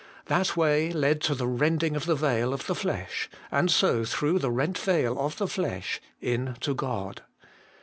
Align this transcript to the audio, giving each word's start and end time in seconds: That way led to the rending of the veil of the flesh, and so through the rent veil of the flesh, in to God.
That 0.25 0.57
way 0.57 0.91
led 0.91 1.21
to 1.21 1.35
the 1.35 1.45
rending 1.45 1.95
of 1.95 2.07
the 2.07 2.15
veil 2.15 2.55
of 2.55 2.65
the 2.65 2.73
flesh, 2.73 3.29
and 3.51 3.69
so 3.69 4.03
through 4.03 4.39
the 4.39 4.49
rent 4.49 4.79
veil 4.79 5.19
of 5.19 5.37
the 5.37 5.47
flesh, 5.47 6.01
in 6.19 6.55
to 6.61 6.73
God. 6.73 7.21